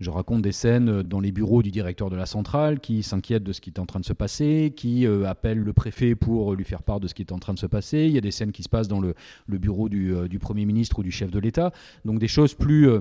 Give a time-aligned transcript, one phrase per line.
[0.00, 3.52] Je raconte des scènes dans les bureaux du directeur de la centrale qui s'inquiète de
[3.52, 6.64] ce qui est en train de se passer, qui euh, appelle le préfet pour lui
[6.64, 8.06] faire part de ce qui est en train de se passer.
[8.06, 9.14] Il y a des scènes qui se passent dans le,
[9.46, 11.70] bureau du, Premier ministre ou du chef de l'État.
[12.06, 13.00] Donc des choses plus euh,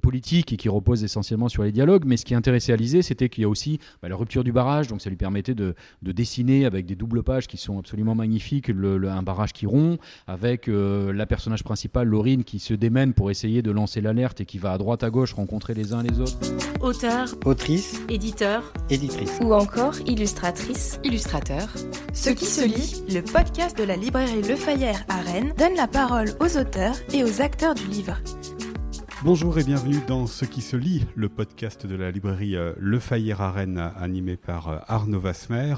[0.00, 2.04] politique et qui repose essentiellement sur les dialogues.
[2.06, 4.88] Mais ce qui intéressait Alizé, c'était qu'il y a aussi bah, la rupture du barrage.
[4.88, 9.22] Donc ça lui permettait de, dessiner avec des doubles pages qui sont absolument magnifiques un
[9.22, 13.70] barrage qui rompt, avec euh, la personnage principale, Laurine, qui se démène pour essayer de
[13.70, 16.38] lancer l'alerte et qui va à droite à gauche rencontrer les uns les autres.
[16.80, 21.68] Auteur, autrice, éditeur, éditrice ou encore illustratrice, illustrateur.
[22.12, 25.88] Ce qui se lit, le podcast de la librairie Le Fayère à Rennes donne la
[25.88, 28.18] parole aux auteurs et aux acteurs du livre.
[29.24, 32.98] Bonjour et bienvenue dans Ce qui se lit, le podcast de la librairie euh, Le
[32.98, 35.76] Fayère à Rennes, animé par euh, Arnaud Vasmer.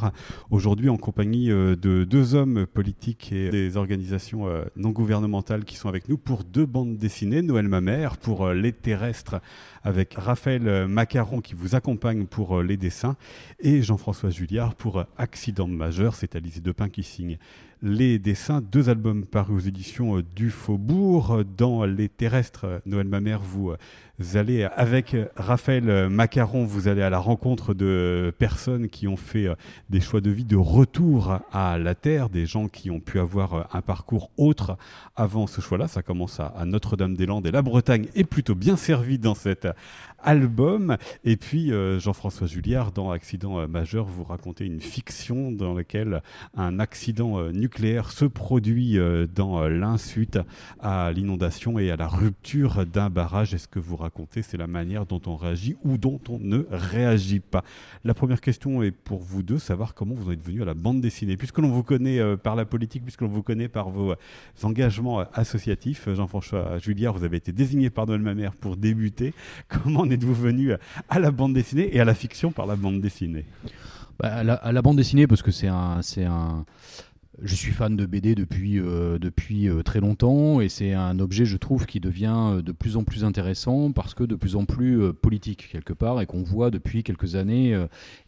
[0.51, 5.89] Aujourd'hui en compagnie euh, de deux hommes politiques et des organisations non gouvernementales qui sont
[5.89, 7.41] avec nous pour deux bandes dessinées.
[7.41, 9.37] Noël Mamère pour Les Terrestres
[9.87, 13.17] avec Raphaël Macaron qui vous accompagne pour les dessins
[13.61, 16.17] et Jean-François Julliard pour Accident majeur.
[16.17, 17.39] C'est Alizé Depin qui signe
[17.83, 21.45] les dessins, deux albums parus aux éditions euh, du Faubourg.
[21.57, 23.73] Dans Les Terrestres, Noël Mamère, vous
[24.21, 29.47] euh, allez avec Raphaël Macaron, vous allez à la rencontre de personnes qui ont fait
[29.47, 29.55] euh,
[29.91, 33.69] des choix de vie de retour à la Terre, des gens qui ont pu avoir
[33.75, 34.77] un parcours autre
[35.17, 35.89] avant ce choix-là.
[35.89, 39.69] Ça commence à Notre-Dame-des-Landes et la Bretagne est plutôt bien servie dans cette
[40.27, 40.97] album.
[41.25, 46.21] Et puis euh, Jean-François Julliard, dans Accident euh, majeur, vous racontez une fiction dans laquelle
[46.57, 48.99] un accident euh, nucléaire se produit
[49.35, 50.39] dans l'un suite
[50.81, 53.55] à l'inondation et à la rupture d'un barrage.
[53.55, 56.67] Et ce que vous racontez, c'est la manière dont on réagit ou dont on ne
[56.71, 57.63] réagit pas?
[58.05, 60.75] La première question est pour vous deux, savoir comment vous en êtes venu à la
[60.75, 61.37] bande dessinée.
[61.37, 64.15] Puisque l'on vous connaît par la politique, puisque l'on vous connaît par vos
[64.65, 69.33] engagements associatifs, Jean-François Julliard, vous avez été désigné par Noël Mamère pour débuter.
[69.69, 70.73] Comment êtes-vous venu
[71.09, 73.45] à la bande dessinée et à la fiction par la bande dessinée?
[74.19, 76.01] Bah, à, la, bande dessinée parce que c'est un,
[77.43, 81.45] je suis fan de BD depuis, euh, depuis euh, très longtemps et c'est un objet,
[81.45, 84.65] je trouve, qui devient euh, de plus en plus intéressant parce que de plus en
[84.65, 87.79] plus politique quelque part et qu'on voit depuis quelques années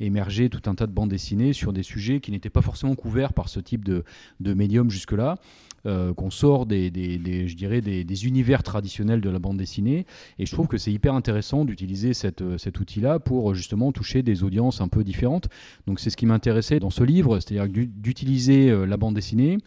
[0.01, 3.33] émerger tout un tas de bandes dessinées sur des sujets qui n'étaient pas forcément couverts
[3.33, 4.05] par ce type de,
[4.41, 5.37] de médium jusque-là.
[5.85, 10.05] Qu'on sort des, je dirais des, univers traditionnels de la bande dessinée.
[10.39, 12.43] Et je trouve que c'est hyper intéressant d'utiliser cet
[12.81, 15.49] outil-là pour justement toucher des audiences un peu différentes.
[15.87, 19.59] Donc c'est ce qui m'intéressait dans ce livre, c'est-à-dire d'utiliser la bande dessinée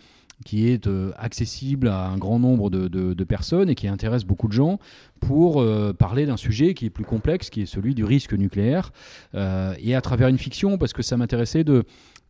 [0.44, 4.80] qui est accessible à un grand nombre de, personnes et qui intéresse beaucoup de gens
[5.20, 5.64] pour
[6.00, 8.92] parler d'un sujet qui est plus complexe, qui est celui du risque nucléaire,
[9.36, 11.84] et à travers une fiction, parce que ça m'intéressait de,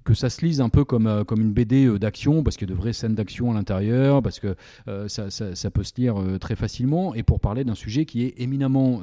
[0.03, 2.67] que ça se lise un peu comme, euh, comme une BD euh, d'action, parce qu'il
[2.67, 4.56] y a de vraies scènes d'action à l'intérieur, parce que
[4.88, 8.39] euh, ça, ça, peut se lire très facilement, et pour parler d'un sujet qui est
[8.39, 9.01] éminemment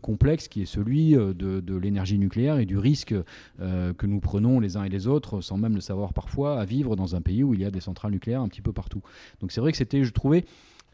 [0.00, 3.14] complexe, qui est celui de, de l'énergie nucléaire et du risque
[3.58, 6.94] que nous prenons les uns et les autres, sans même le savoir parfois, à vivre
[6.94, 9.02] dans un pays où il y a des centrales nucléaires un petit peu partout.
[9.40, 10.44] Donc c'est vrai que c'était, je trouvais,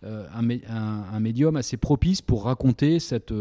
[0.03, 3.33] un, un, un, médium assez propice pour raconter cette,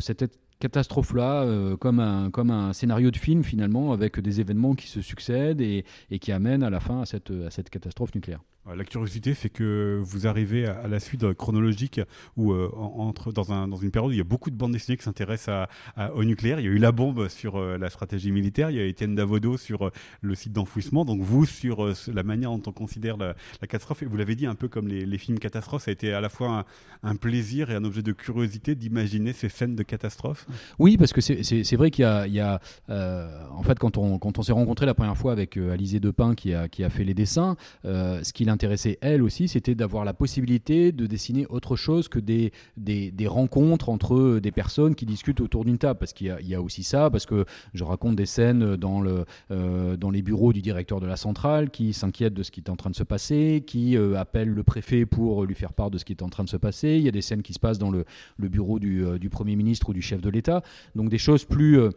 [0.00, 0.22] cette
[0.60, 5.00] catastrophe-là euh, comme, un, comme un scénario de film finalement avec des événements qui se
[5.00, 5.84] succèdent et,
[6.20, 8.40] qui amènent à la fin à cette catastrophe nucléaire.
[8.74, 12.00] La curiosité fait que vous arrivez à, la suite chronologique
[12.36, 14.72] où, euh, entre, dans, un, dans, une période où il y a beaucoup de bandes
[14.72, 15.68] dessinées qui s'intéressent
[16.14, 16.58] au nucléaire.
[16.58, 19.14] Il y a eu La Bombe sur euh, la stratégie militaire, il y a Étienne
[19.14, 19.90] Davodo sur euh,
[20.20, 24.02] le site d'enfouissement, donc vous sur la manière dont on considère la, catastrophe.
[24.02, 26.28] Et vous l'avez dit, un peu comme les, films catastrophes, ça a été à la
[26.28, 26.66] fois
[27.04, 30.46] un, plaisir et un objet de curiosité d'imaginer ces scènes de catastrophe.
[30.78, 34.52] Oui, parce que c'est vrai qu'il y a, en fait, quand on, quand on s'est
[34.52, 38.32] rencontré la première fois avec Alizé Depin qui a, qui a fait les dessins, ce
[38.32, 43.26] qu'il intéressait elle aussi, c'était d'avoir la possibilité de dessiner autre chose que des, des,
[43.26, 45.98] rencontres entre des personnes qui discutent autour d'une table.
[45.98, 47.44] Parce qu'il y, a aussi ça, parce que
[47.74, 51.70] je raconte des scènes dans, le, euh, dans les bureaux du directeur de la centrale
[51.70, 54.62] qui s'inquiète de ce qui est en train de se passer, qui euh, appelle le
[54.62, 56.96] préfet pour lui faire part de ce qui est en train de se passer.
[56.96, 58.04] Il y a des scènes qui se passent dans le,
[58.38, 60.62] le bureau du, euh, du Premier ministre ou du chef de l'État.
[60.94, 61.90] Donc des choses plus euh,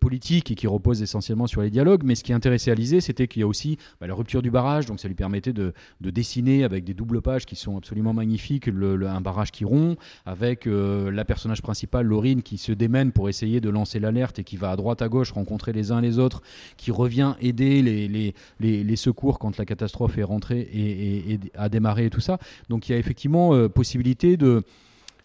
[0.00, 2.02] politique et qui repose essentiellement sur les dialogues.
[2.04, 4.86] Mais ce qui intéressait Alizé, c'était qu'il y a aussi bah, la rupture du barrage,
[4.86, 9.20] donc ça lui permettait de, dessiner avec des doubles pages qui sont absolument magnifiques, un
[9.20, 13.70] barrage qui rompt, avec euh, la personnage principale, Laurine, qui se démène pour essayer de
[13.70, 16.42] lancer l'alerte et qui va à droite à gauche rencontrer les uns les autres,
[16.76, 22.10] qui revient aider les, secours quand la catastrophe est rentrée et, et, a démarré et
[22.10, 22.38] tout ça.
[22.68, 24.62] Donc il y a effectivement euh, possibilité de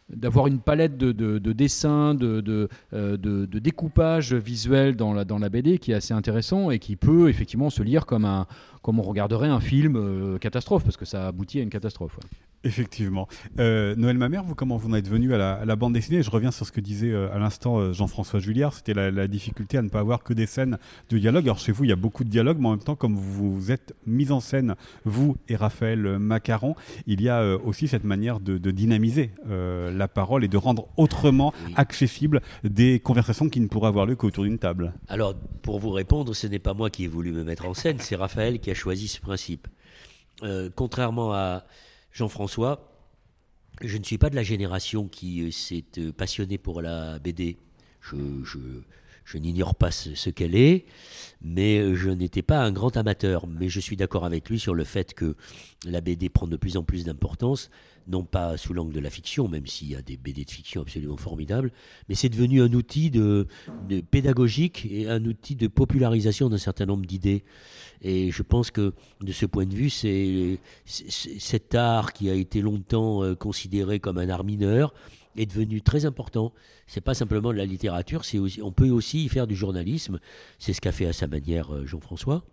[0.09, 3.17] d'avoir une palette de, dessins, de, euh,
[3.47, 8.05] découpage visuel dans la, BD qui est assez intéressant et qui peut effectivement se lire
[8.05, 8.25] comme
[8.85, 12.17] on regarderait un film euh, catastrophe, parce que ça aboutit à une catastrophe.
[12.65, 13.27] Effectivement.
[13.59, 16.23] Euh, Noël Mamère, vous, comment vous en êtes venu à la, bande dessinée?
[16.23, 19.77] Je reviens sur ce que disait euh, à l'instant euh, Jean-François Julliard, c'était la, difficulté
[19.77, 20.77] à ne pas avoir que des scènes
[21.09, 21.43] de dialogue.
[21.43, 23.69] Alors chez vous, il y a beaucoup de dialogue, mais en même temps, comme vous,
[23.71, 26.75] êtes mis en scène, vous et Raphaël Macaron,
[27.05, 32.41] il y a aussi cette manière de, dynamiser la parole et de rendre autrement accessible
[32.63, 34.93] des conversations qui ne pourraient avoir lieu qu'autour d'une table.
[35.09, 37.97] Alors, pour vous répondre, ce n'est pas moi qui ai voulu me mettre en scène,
[37.99, 39.67] c'est Raphaël qui a choisi ce principe.
[40.75, 41.63] contrairement à
[42.13, 42.87] Jean-François,
[43.81, 47.57] je ne suis pas de la génération qui euh, s'est euh, passionnée pour la BD.
[48.01, 48.57] Je,
[49.37, 50.85] n'ignore pas ce, qu'elle est,
[51.41, 53.47] mais je n'étais pas un grand amateur.
[53.47, 55.35] Mais je suis d'accord avec lui sur le fait que
[55.85, 57.69] la BD prend de plus en plus d'importance,
[58.07, 60.81] non pas sous l'angle de la fiction, même s'il y a des BD de fiction
[60.81, 61.71] absolument formidables,
[62.09, 63.47] mais c'est devenu un outil de,
[64.11, 67.43] pédagogique et un outil de popularisation d'un certain nombre d'idées.
[68.01, 72.61] Et je pense que de ce point de vue, c'est cet art qui a été
[72.61, 74.93] longtemps euh, considéré comme un art mineur
[75.35, 76.53] est devenu très important.
[76.87, 80.19] C'est pas simplement de la littérature, c'est aussi, on peut aussi y faire du journalisme.
[80.59, 82.45] C'est ce qu'a fait à sa manière euh, Jean-François,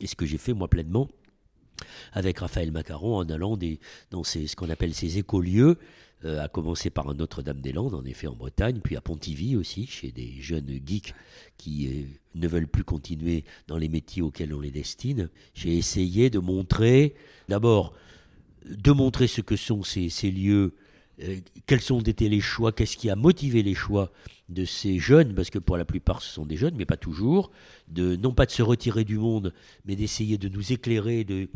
[0.00, 1.08] et ce que j'ai fait moi pleinement
[2.12, 5.78] avec Raphaël Macaron en allant des, dans ce qu'on appelle ces écolieux,
[6.24, 10.40] euh, à commencer par Notre-Dame-des-Landes, en effet, en Bretagne, puis à Pontivy aussi, chez des
[10.40, 11.14] jeunes geeks
[11.58, 12.04] qui euh,
[12.34, 15.28] ne veulent plus continuer dans les métiers auxquels on les destine.
[15.54, 17.14] J'ai essayé de montrer,
[17.48, 17.92] d'abord,
[18.64, 20.74] de montrer ce que sont ces, ces lieux
[21.66, 24.10] quels ont été les choix, qu'est-ce qui a motivé les choix
[24.48, 27.50] de ces jeunes, parce que pour la plupart ce sont des jeunes, mais pas toujours,
[27.88, 31.48] de non pas de se retirer du monde, mais d'essayer de nous éclairer, de,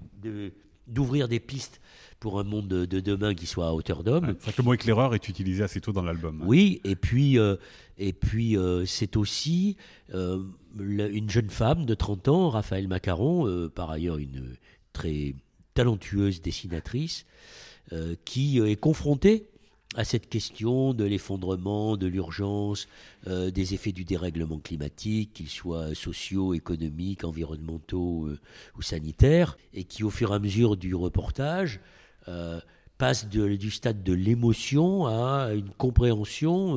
[0.87, 1.81] d'ouvrir des pistes
[2.21, 4.37] pour un monde de, demain qui soit à hauteur d'homme.
[4.57, 6.41] le mot éclaireur est utilisé assez tôt dans l'album.
[6.43, 6.47] Hein.
[6.47, 7.57] Oui, et puis, euh,
[7.99, 9.77] et puis euh, c'est aussi
[10.13, 14.57] une jeune femme de 30 ans, Raphaël Macaron, par ailleurs une
[14.93, 15.35] très
[15.75, 17.25] talentueuse dessinatrice,
[17.93, 19.47] euh, qui est confronté
[19.97, 22.87] à cette question de l'effondrement, de l'urgence,
[23.27, 28.39] euh, des effets du dérèglement climatique, qu'ils soient sociaux, économiques, environnementaux euh,
[28.77, 31.81] ou sanitaires, et qui au fur et à mesure du reportage
[32.99, 36.77] passe du stade de l'émotion à une compréhension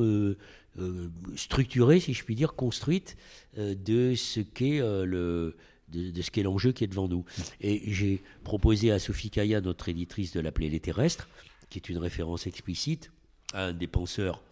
[1.36, 3.18] structurée, si je puis dire, construite
[3.58, 5.54] de ce qu'est le
[5.92, 7.24] de, ce qu'est l'enjeu qui est devant nous.
[7.60, 11.28] Et j'ai proposé à Sophie Kaya, notre éditrice, de l'appeler Les Terrestres,
[11.70, 13.10] qui est une référence explicite
[13.52, 14.42] à un des penseurs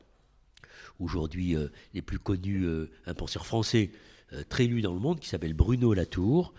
[1.01, 3.91] aujourd'hui euh, les plus connus, euh, un penseur français
[4.33, 6.53] euh, très lu dans le monde, qui s'appelle Bruno Latour,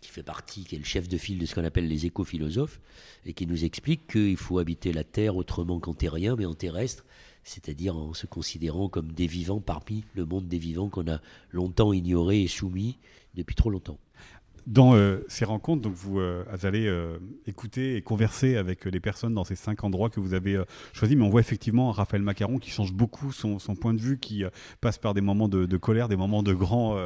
[0.00, 2.80] qui fait partie, qui est le chef de file de ce qu'on appelle les éco-philosophes,
[3.24, 7.04] et qui nous explique qu'il faut habiter la Terre autrement qu'en terrien, mais en terrestre,
[7.44, 11.20] c'est-à-dire en se considérant comme des vivants parmi le monde des vivants qu'on a
[11.50, 12.98] longtemps ignoré et soumis
[13.34, 13.98] depuis trop longtemps.
[14.66, 19.32] Dans euh, ces rencontres, donc vous euh, allez euh, écouter et converser avec les personnes
[19.32, 20.60] dans ces cinq endroits que vous avez
[20.92, 24.42] choisis, mais on voit effectivement Raphaël Macaron qui change beaucoup son, point de vue, qui
[24.80, 26.98] passe par des moments de, colère, des moments de grand,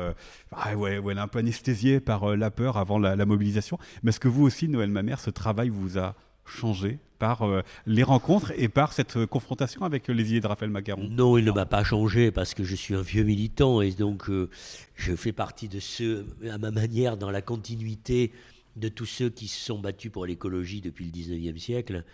[0.53, 3.79] ah ouais, un peu anesthésié par la peur avant la, la mobilisation.
[4.03, 6.15] Mais est-ce que vous aussi, Noël Mamère, ce travail vous a
[6.45, 10.71] changé par euh, les rencontres et par cette euh, confrontation avec les idées de Raphaël
[10.71, 11.07] Macaron?
[11.09, 14.29] Non, il ne m'a pas changé parce que je suis un vieux militant et donc
[14.29, 14.49] euh,
[14.97, 18.33] je fais partie de ceux, à ma manière, dans la continuité
[18.77, 22.05] de tous ceux qui se sont battus pour l'écologie depuis le 19e siècle.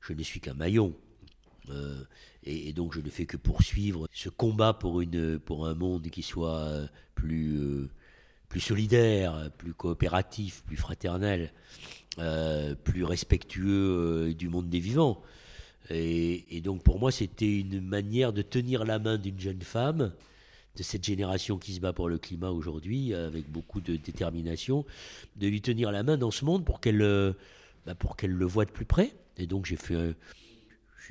[0.00, 0.94] Je ne suis qu'un maillon.
[2.44, 6.22] et, donc je ne fais que poursuivre ce combat pour, une, pour un monde qui
[6.22, 7.88] soit plus,
[8.48, 11.52] plus solidaire, plus coopératif, plus fraternel.
[12.18, 15.20] Euh, plus respectueux euh, du monde des vivants.
[15.90, 20.14] Et, donc pour moi, c'était une manière de tenir la main d'une jeune femme
[20.76, 24.86] de cette génération qui se bat pour le climat aujourd'hui, avec beaucoup de détermination,
[25.36, 27.34] de lui tenir la main dans ce monde pour qu'elle euh,
[27.84, 29.14] bah, pour le voit de plus près.
[29.36, 30.14] Et donc j'ai fait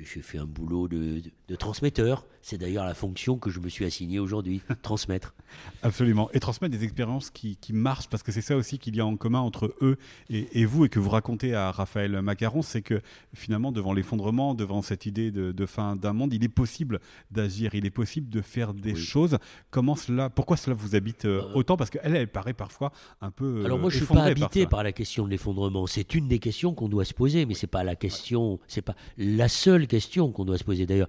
[0.00, 1.22] j'ai fait un boulot de,
[1.56, 2.26] transmetteur.
[2.48, 5.34] C'est d'ailleurs la fonction que je me suis assignée aujourd'hui, transmettre.
[5.82, 6.30] Absolument.
[6.32, 9.16] Et transmettre des expériences qui, marchent, parce que c'est ça aussi qu'il y a en
[9.16, 9.96] commun entre eux
[10.30, 13.02] et, vous, et que vous racontez à Raphaël Macaron, c'est que
[13.34, 17.00] finalement, devant l'effondrement, devant cette idée de, fin d'un monde, il est possible
[17.32, 19.38] d'agir, il est possible de faire des choses.
[19.72, 21.76] Comment cela, pourquoi cela vous habite euh, euh, autant?
[21.76, 23.64] Parce qu'elle, elle paraît parfois un peu.
[23.64, 25.88] Alors moi, je ne suis pas habité par, la question de l'effondrement.
[25.88, 28.94] C'est une des questions qu'on doit se poser, mais c'est pas la question, c'est pas
[29.18, 30.86] la seule question qu'on doit se poser.
[30.86, 31.08] D'ailleurs,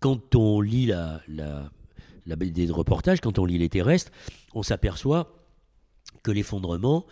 [0.00, 1.70] quand on lit la, la,
[3.22, 4.12] quand on lit les terrestres,
[4.54, 5.32] on s'aperçoit
[6.22, 7.06] que l'effondrement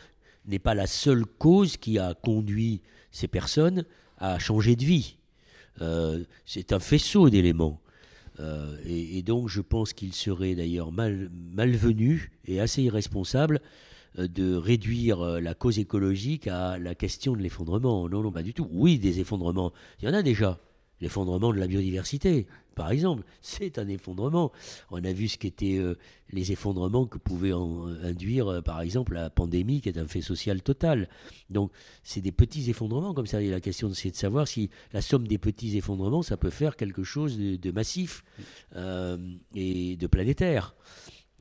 [0.47, 3.85] n'est pas la seule cause qui a conduit ces personnes
[4.19, 5.17] à changer de vie.
[5.81, 7.81] Euh, c'est un faisceau d'éléments.
[8.41, 13.61] Euh, et, donc je pense qu'il serait d'ailleurs mal, malvenu et assez irresponsable
[14.19, 18.09] de réduire la cause écologique à la question de l'effondrement.
[18.09, 18.69] Non, non, pas du tout.
[18.71, 20.61] Oui, des effondrements, il y en a déjà.
[21.01, 24.53] L'effondrement de la biodiversité, par exemple, c'est un effondrement.
[24.91, 25.97] On a vu ce qu'étaient euh,
[26.31, 27.53] les effondrements que pouvait
[28.03, 31.09] induire, euh, par exemple, la pandémie, qui est un fait social total.
[31.51, 31.71] Donc,
[32.03, 33.41] c'est des petits effondrements comme ça.
[33.41, 36.77] Et la question, c'est de savoir si la somme des petits effondrements, ça peut faire
[36.77, 38.25] quelque chose de, massif
[38.77, 39.17] euh,
[39.55, 40.75] et de planétaire.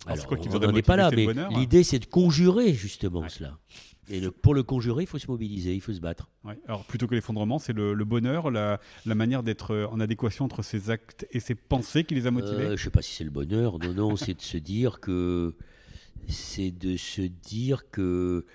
[0.06, 3.58] Alors, on n'en est pas là, mais l'idée, c'est de conjurer justement cela.
[4.10, 6.30] Et pour le conjurer, il faut se mobiliser, il faut se battre.
[6.68, 11.26] Alors plutôt que l'effondrement, c'est le, bonheur, la, manière d'être en adéquation entre ses actes
[11.32, 12.64] et ses pensées qui les a motivés.
[12.64, 13.80] Euh, je ne sais pas si c'est le bonheur.
[13.80, 15.56] Non, non, c'est de se dire que
[16.28, 18.46] c'est de se dire que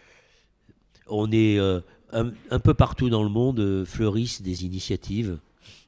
[1.07, 1.81] on est euh,
[2.13, 5.39] un, peu partout dans le monde euh, fleurissent des initiatives.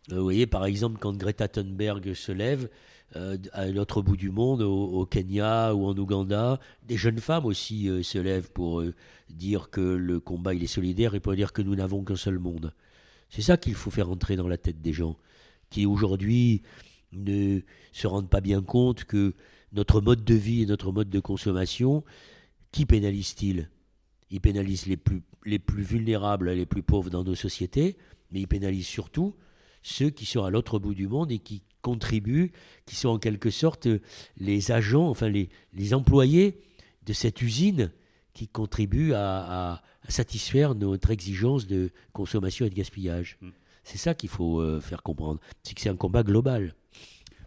[0.08, 2.68] vous voyez, par exemple, quand Greta Thunberg se lève,
[3.16, 6.60] euh, à l'autre bout du monde, au, Kenya ou en Ouganda.
[6.86, 8.94] Des jeunes femmes aussi euh, se lèvent pour euh,
[9.28, 12.38] dire que le combat il est solidaire et pour dire que nous n'avons qu'un seul
[12.38, 12.72] monde.
[13.28, 15.16] C'est ça qu'il faut faire entrer dans la tête des gens
[15.70, 16.62] qui aujourd'hui
[17.12, 17.60] ne
[17.92, 19.34] se rendent pas bien compte que
[19.72, 22.04] notre mode de vie et notre mode de consommation,
[22.70, 23.70] qui pénalise-t-il?
[24.30, 27.96] Il pénalise les plus, les plus vulnérables, les plus pauvres dans nos sociétés,
[28.30, 29.34] mais il pénalise surtout
[29.82, 32.52] ceux qui sont à l'autre bout du monde et qui contribuent,
[32.86, 33.88] qui sont en quelque sorte
[34.36, 36.60] les agents, enfin les, les employés
[37.06, 37.90] de cette usine
[38.34, 43.36] qui contribuent à, satisfaire notre exigence de consommation et de gaspillage.
[43.40, 43.48] Mm.
[43.84, 45.40] C'est ça qu'il faut euh, faire comprendre.
[45.62, 46.74] C'est que c'est un combat global.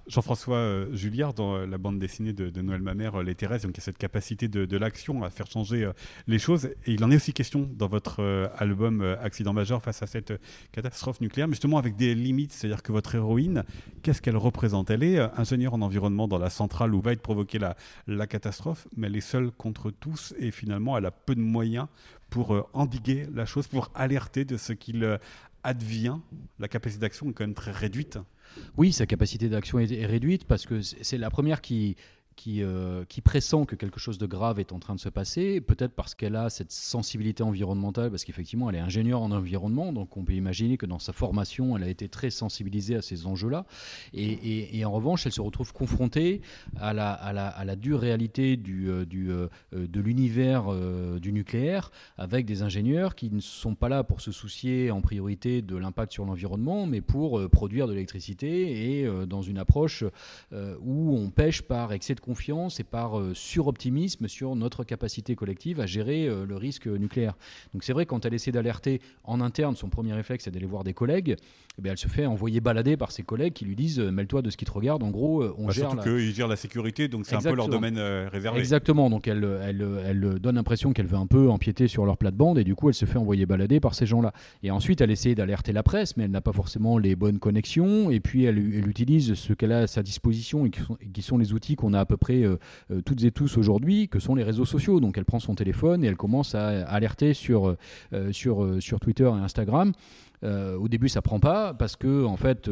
[0.08, 3.78] Jean-François euh, Julliard, dans euh, la bande dessinée de, Noël Mamère, euh, Les Thérèses, donc
[3.78, 5.90] a cette capacité de, l'action à faire changer
[6.28, 6.66] les choses.
[6.86, 10.34] Et il en est aussi question dans votre album Accident majeur face à cette
[10.72, 12.52] catastrophe nucléaire, mais justement avec des limites.
[12.52, 13.64] C'est-à-dire que votre héroïne,
[14.02, 14.90] qu'est-ce qu'elle représente?
[14.90, 18.88] Elle est ingénieure en environnement dans la centrale où va être provoquée la, la catastrophe,
[18.98, 21.88] mais elle est seule contre tous et finalement elle a peu de moyens
[22.30, 25.20] pour endiguer la chose, pour alerter de ce qu'il
[25.64, 26.18] advient.
[26.60, 28.20] La capacité d'action est quand même très réduite.
[28.78, 31.96] Oui, sa capacité d'action est, réduite parce que c'est la première qui,
[32.36, 35.62] qui, euh, qui, pressent que quelque chose de grave est en train de se passer,
[35.62, 40.18] peut-être parce qu'elle a cette sensibilité environnementale, parce qu'effectivement elle est ingénieure en environnement, donc
[40.18, 43.66] on peut imaginer que dans sa formation elle a été très sensibilisée à ces enjeux-là,
[44.14, 46.42] et, en revanche elle se retrouve confrontée
[46.78, 50.66] à la, dure réalité euh, euh, de l'univers
[51.20, 55.62] du nucléaire, avec des ingénieurs qui ne sont pas là pour se soucier en priorité
[55.62, 60.04] de l'impact sur l'environnement, mais pour produire de l'électricité, et dans une approche
[60.52, 65.82] où on pêche par excès de confiance et par euh, suroptimisme sur notre capacité collective
[65.82, 67.36] à gérer euh, le risque nucléaire.
[67.74, 70.84] Donc c'est vrai, quand elle essaie d'alerter en interne, son premier réflexe c'est d'aller voir
[70.84, 71.36] des collègues,
[71.84, 74.50] eh elle se fait envoyer balader par ses collègues qui lui disent euh, mêle-toi de
[74.50, 75.04] ce qui te regarde.
[75.04, 75.92] En gros, on bah, gère.
[75.92, 76.18] Surtout la...
[76.18, 78.00] qu'ils gèrent la sécurité, donc c'est un peu leur domaine
[78.32, 78.60] réservé.
[78.60, 82.58] Exactement, donc elle, elle, elle donne l'impression qu'elle veut un peu empiéter sur leur plate-bande
[82.58, 84.32] et du coup elle se fait envoyer balader par ces gens-là.
[84.64, 88.10] Et ensuite elle essaie d'alerter la presse, mais elle n'a pas forcément les bonnes connexions
[88.10, 91.38] et puis elle, utilise ce qu'elle a à sa disposition et qui sont, qui sont
[91.38, 92.58] les outils qu'on a à peu près euh,
[92.92, 95.00] euh, toutes et tous aujourd'hui, que sont les réseaux sociaux.
[95.00, 97.76] Donc elle prend son téléphone et elle commence à alerter sur,
[98.14, 99.94] euh, sur, sur Twitter et Instagram
[100.44, 102.70] euh, au début, ça prend pas parce que en fait,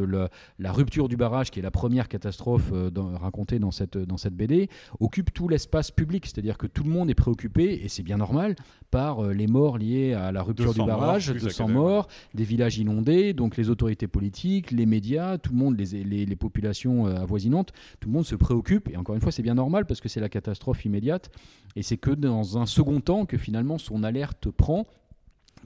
[0.58, 4.34] la rupture du barrage, qui est la première catastrophe euh, racontée dans cette, dans cette
[4.34, 4.68] BD,
[5.00, 6.26] occupe tout l'espace public.
[6.26, 8.56] C'est-à-dire que tout le monde est préoccupé, et c'est bien normal,
[8.90, 12.78] par euh, les morts liées à la rupture du barrage, morts, 200 morts, des villages
[12.78, 17.72] inondés, donc les autorités politiques, les médias, tout le monde, les, les, les populations avoisinantes,
[18.00, 18.88] tout le monde se préoccupe.
[18.90, 21.30] Et encore une fois, c'est bien normal parce que c'est la catastrophe immédiate.
[21.76, 24.86] Et c'est que dans un second temps que finalement son alerte prend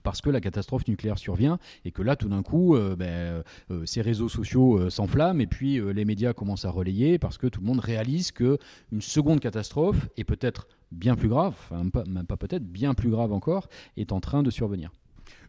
[0.03, 3.85] parce que la catastrophe nucléaire survient et que là, tout d'un coup, euh, ben, euh,
[3.87, 7.61] ces réseaux sociaux euh, s'enflamment et puis les médias commencent à relayer parce que tout
[7.61, 8.59] le monde réalise que
[8.93, 13.33] une seconde catastrophe est peut-être bien plus grave, enfin, même pas peut-être, bien plus grave
[13.33, 14.93] encore, est en train de survenir.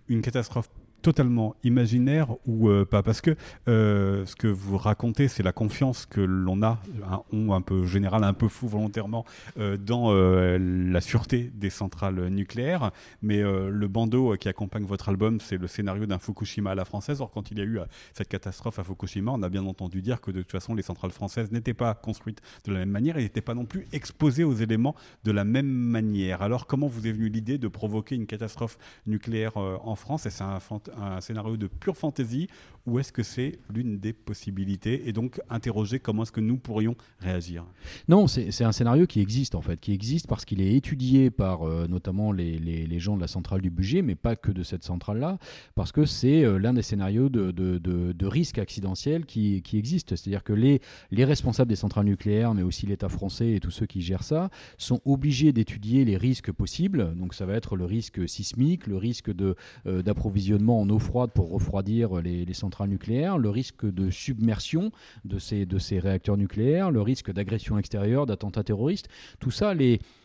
[0.07, 0.69] Une catastrophe
[1.01, 3.35] totalement imaginaire ou euh, pas Parce que
[3.67, 7.85] euh, ce que vous racontez, c'est la confiance que l'on a, un on un peu
[7.85, 9.25] général, un peu fou volontairement,
[9.57, 12.91] euh, dans la sûreté des centrales nucléaires.
[13.21, 17.21] Mais le bandeau qui accompagne votre album, c'est le scénario d'un Fukushima à la française.
[17.21, 17.79] Or, quand il y a eu
[18.13, 21.11] cette catastrophe à Fukushima, on a bien entendu dire que de toute façon, les centrales
[21.11, 24.53] françaises n'étaient pas construites de la même manière et n'étaient pas non plus exposées aux
[24.53, 26.41] éléments de la même manière.
[26.41, 30.25] Alors, comment vous est venue l'idée de provoquer une catastrophe nucléaire en France?
[30.25, 30.59] Et c'est un,
[30.95, 32.47] un scénario de pure fantaisie
[32.87, 36.95] ou est-ce que c'est l'une des possibilités Et donc interroger comment est-ce que nous pourrions
[37.19, 37.65] réagir
[38.07, 41.67] Non, c'est un scénario qui existe en fait, qui existe parce qu'il est étudié par
[41.67, 44.83] euh, notamment les, les, gens de la centrale du budget, mais pas que de cette
[44.83, 45.37] centrale-là,
[45.75, 50.15] parce que c'est euh, l'un des scénarios de, de, de, risque accidentiel qui, qui existe.
[50.15, 53.85] C'est-à-dire que les, les responsables des centrales nucléaires, mais aussi l'État français et tous ceux
[53.85, 57.13] qui gèrent ça, sont obligés d'étudier les risques possibles.
[57.15, 61.51] Donc ça va être le risque sismique, le risque euh, d'approvisionnement en eau froide pour
[61.51, 64.91] refroidir les, les, centrales nucléaires, le risque de submersion
[65.25, 69.07] de ces, réacteurs nucléaires, le risque d'agression extérieure, d'attentats terroristes.
[69.39, 69.73] Tout ça,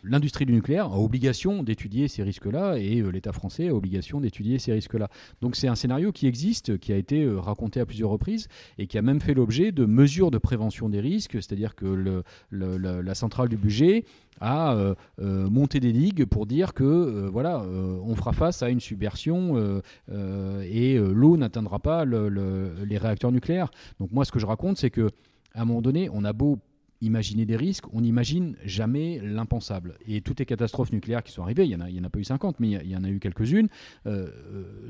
[0.05, 4.59] l'industrie du nucléaire a obligation d'étudier ces risques-là et euh, l'État français a obligation d'étudier
[4.59, 5.09] ces risques-là.
[5.41, 8.87] Donc c'est un scénario qui existe, qui a été euh, raconté à plusieurs reprises et
[8.87, 13.49] qui a même fait l'objet de mesures de prévention des risques, c'est-à-dire que la centrale
[13.49, 14.05] du budget
[14.41, 19.83] a euh, monté des digues pour dire que voilà, on fera face à une subversion
[20.11, 23.71] et l'eau n'atteindra pas les réacteurs nucléaires.
[24.01, 25.11] Donc moi, ce que je raconte, c'est que
[25.55, 26.59] à un moment donné, on a beau
[27.03, 29.99] imaginer des risques, on n'imagine jamais l'impensable.
[30.07, 32.21] Et toutes les catastrophes nucléaires qui sont arrivées, il n'y en, a, en a pas
[32.21, 33.69] eu 50, mais il y, en a eu quelques-unes,
[34.07, 34.29] euh,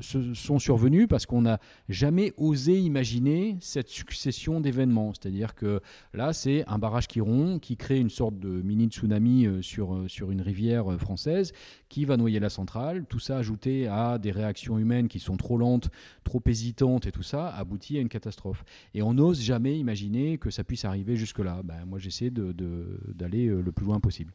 [0.01, 5.13] euh sont survenues parce qu'on n'a jamais osé imaginer cette succession d'événements.
[5.13, 5.81] C'est-à-dire que
[6.13, 10.03] là, c'est un barrage qui rompt, qui crée une sorte de mini tsunami euh, sur,
[10.07, 11.51] sur une rivière française,
[11.93, 13.05] qui va noyer la centrale.
[13.05, 15.91] Tout ça ajouté à des réactions humaines qui sont trop lentes,
[16.23, 18.65] trop hésitantes et tout ça, aboutit à une catastrophe.
[18.95, 21.61] Et on n'ose jamais imaginer que ça puisse arriver jusque-là.
[21.63, 24.33] Ben, moi, j'essaie d'aller euh, le plus loin possible.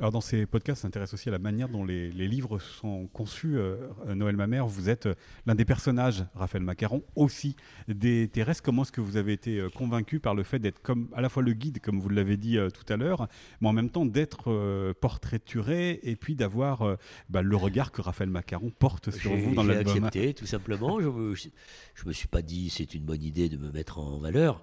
[0.00, 3.58] Alors dans ces podcasts, s'intéresse aussi à la manière dont les, livres sont conçus.
[3.58, 3.76] Euh,
[4.14, 5.14] Noël Mamère, vous êtes euh,
[5.46, 7.56] l'un des personnages, Raphaël Macaron, aussi
[7.88, 8.62] des terrestres.
[8.62, 11.42] Comment est-ce que vous avez été convaincu par le fait d'être comme à la fois
[11.42, 13.28] le guide, comme vous l'avez dit tout à l'heure,
[13.60, 16.96] mais en même temps d'être portraituré et puis d'avoir
[17.28, 21.00] bah, le regard que Raphaël Macaron porte sur vous dans l'album J'ai accepté, tout simplement.
[21.00, 24.62] Je ne me suis pas dit c'est une bonne idée de me mettre en valeur.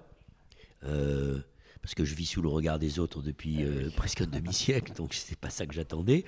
[0.84, 1.40] Euh,
[1.86, 5.14] parce que je vis sous le regard des autres depuis euh, presque un demi-siècle, donc
[5.14, 6.24] c'est pas ça que j'attendais.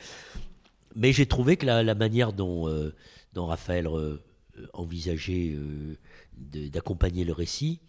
[0.95, 2.95] Mais j'ai trouvé que la, manière dont, euh,
[3.33, 4.23] dont Raphaël euh,
[4.73, 5.59] envisageait
[6.37, 7.81] d'accompagner le récit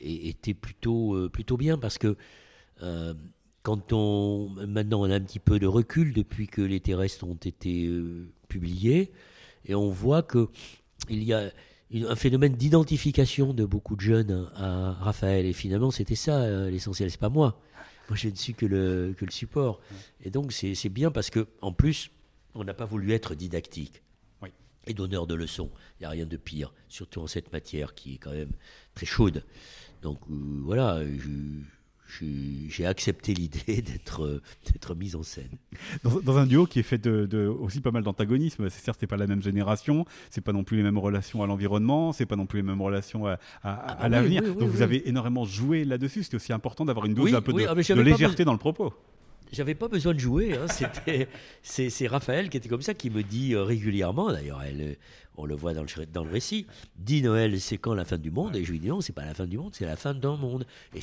[0.00, 2.16] était plutôt, plutôt bien, parce que
[3.62, 7.34] quand on maintenant on a un petit peu de recul depuis que les terrestres ont
[7.34, 7.90] été
[8.48, 9.12] publiés,
[9.66, 10.48] et on voit que
[11.10, 11.52] il y a
[11.94, 15.46] un phénomène d'identification de beaucoup de jeunes à Raphaël.
[15.46, 17.10] Et finalement, c'était ça euh, l'essentiel.
[17.10, 17.60] C'est pas moi.
[18.08, 19.80] Moi, je ne suis que le, que le support.
[20.22, 22.10] Et donc, c'est bien parce que, en plus,
[22.54, 24.02] on n'a pas voulu être didactique
[24.86, 25.70] et donneur de leçons.
[25.98, 28.52] Il n'y a rien de pire, surtout en cette matière qui est quand même
[28.94, 29.44] très chaude.
[30.02, 31.04] Donc, euh, voilà.
[31.04, 31.28] Je,
[32.68, 35.50] j'ai accepté l'idée d'être d'être mise en scène.
[36.04, 39.16] Dans, un duo qui est fait de, aussi pas mal d'antagonisme, c'est certes c'est pas
[39.16, 42.46] la même génération, c'est pas non plus les mêmes relations à l'environnement, c'est pas non
[42.46, 44.42] plus les mêmes relations à, à, ah bah l'avenir.
[44.42, 46.22] Donc vous avez énormément joué là-dessus.
[46.24, 48.92] C'était aussi important d'avoir une dose un peu de, ah, de légèreté dans le propos.
[49.52, 50.56] J'avais pas besoin de jouer.
[50.56, 50.66] Hein.
[50.68, 51.28] C'était,
[51.62, 54.96] c'est, Raphaël qui était comme ça, qui me dit euh, régulièrement, d'ailleurs, elle,
[55.36, 58.56] on le voit dans le, récit, dit Noël, c'est quand la fin du monde?
[58.56, 60.36] Et je lui dis non, c'est pas la fin du monde, c'est la fin d'un
[60.36, 60.66] monde.
[60.94, 61.02] Et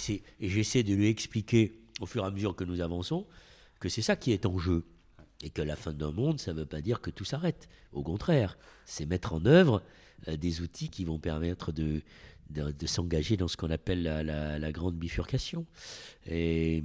[0.49, 3.27] j'essaie de lui expliquer, au fur et à mesure que nous avançons,
[3.79, 4.83] que c'est ça qui est en jeu.
[5.41, 7.69] Et que la fin d'un monde, ça ne veut pas dire que tout s'arrête.
[7.93, 9.81] Au contraire, c'est mettre en œuvre
[10.27, 12.01] euh, des outils qui vont permettre de,
[12.49, 15.65] de, s'engager dans ce qu'on appelle la, la, grande bifurcation.
[16.25, 16.83] Et,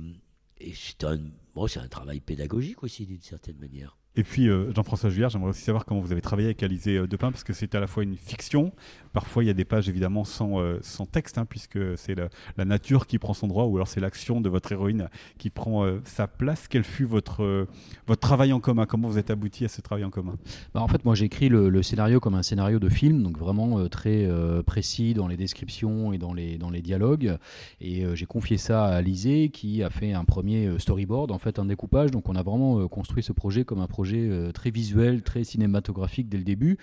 [0.64, 1.18] et c'est un,
[1.54, 3.98] bon, un travail pédagogique aussi, d'une certaine manière.
[4.16, 7.06] Et puis, euh, Jean-François Juillard, j'aimerais aussi savoir comment vous avez travaillé avec Alizé euh,
[7.08, 8.72] Depin, parce que c'est à la fois une fiction,
[9.12, 12.64] parfois il y a des pages évidemment sans, euh, sans texte, hein, puisque c'est la,
[12.64, 16.26] nature qui prend son droit, ou alors c'est l'action de votre héroïne qui prend sa
[16.26, 16.66] place.
[16.68, 17.66] Quel fut votre,
[18.06, 18.86] votre travail en commun?
[18.86, 20.36] Comment vous êtes abouti à ce travail en commun?
[20.72, 23.86] Bah, En fait, moi j'ai écrit le, scénario comme un scénario de film, donc vraiment
[23.88, 24.26] très
[24.64, 27.36] précis dans les descriptions et dans les, dans les dialogues.
[27.80, 31.66] Et j'ai confié ça à Alizé, qui a fait un premier storyboard, en fait un
[31.66, 32.10] découpage.
[32.10, 36.28] Donc on a vraiment construit ce projet comme un projet euh, très visuel, très cinématographique
[36.28, 36.78] dès le début.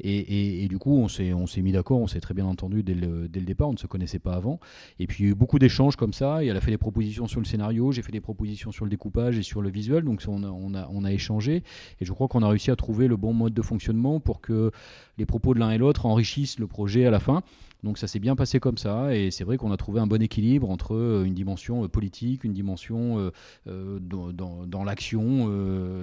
[0.00, 1.32] Et, du coup, on s'est,
[1.62, 4.34] mis d'accord, on s'est très bien entendu dès le, départ, on ne se connaissait pas
[4.34, 4.60] avant.
[4.98, 6.42] Et puis, il y a eu beaucoup d'échanges comme ça.
[6.42, 8.90] Et elle a fait des propositions sur le scénario, j'ai fait des propositions sur le
[8.90, 10.04] découpage et sur le visuel.
[10.04, 11.62] Donc, on a, échangé.
[12.00, 14.70] Et je crois qu'on a réussi à trouver le bon mode de fonctionnement pour que
[15.18, 17.42] les propos de l'un et l'autre enrichissent le projet à la fin.
[17.84, 20.22] Donc ça s'est bien passé comme ça, et c'est vrai qu'on a trouvé un bon
[20.22, 23.30] équilibre entre euh, une dimension euh, politique, une dimension
[23.66, 25.48] dans l'action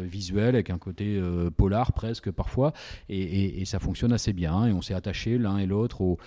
[0.03, 1.19] visuelle, avec un côté
[1.57, 2.73] polar presque parfois,
[3.09, 4.67] et, ça fonctionne assez bien.
[4.67, 6.17] Et on s'est attaché l'un et l'autre aux,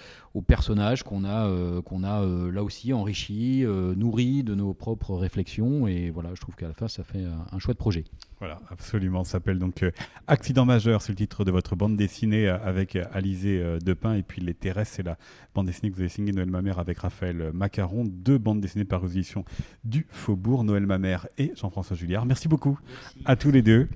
[0.43, 1.49] personnages qu'on a,
[1.83, 3.65] qu'on a là aussi enrichi,
[3.97, 5.87] nourri de nos propres réflexions.
[5.87, 8.05] Et voilà, je trouve qu'à la fin, ça fait un chouette projet.
[8.41, 9.25] Voilà, absolument.
[9.25, 9.85] Ça s'appelle donc
[10.27, 14.15] Accident majeur, c'est le titre de votre bande dessinée avec Alizé Depin.
[14.15, 15.17] Et puis Les Terrestres, c'est la
[15.55, 18.05] bande dessinée que vous avez signée Noël Mamère avec Raphaël Macaron.
[18.05, 19.45] Deux bandes dessinées par résolution
[19.85, 22.27] du Faubourg, Noël Mamère et Jean-François Julliard.
[22.27, 22.79] Merci beaucoup
[23.25, 23.89] à tous les deux.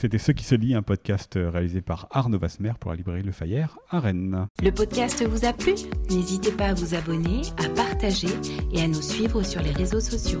[0.00, 3.32] C'était Ce qui se lit, un podcast réalisé par Arnaud Vasmer pour la librairie Le
[3.32, 4.46] Fayère à Rennes.
[4.62, 5.74] Le podcast vous a plu?
[6.08, 8.28] N'hésitez pas à vous abonner, à partager
[8.72, 10.40] et à nous suivre sur les réseaux sociaux.